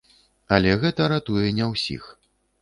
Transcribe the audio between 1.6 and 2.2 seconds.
не ўсіх.